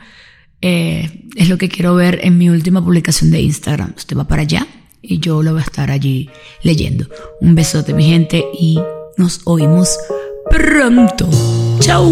[0.61, 3.95] eh, es lo que quiero ver en mi última publicación de Instagram.
[3.97, 4.67] Usted va para allá
[5.03, 6.31] y yo lo voy a estar allí
[6.63, 7.07] leyendo.
[7.41, 8.81] Un besote, mi gente, y
[9.17, 9.99] nos oímos
[10.51, 11.29] pronto.
[11.81, 12.11] Chao.